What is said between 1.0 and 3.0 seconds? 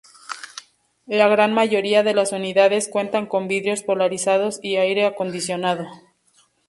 La gran mayoría de las unidades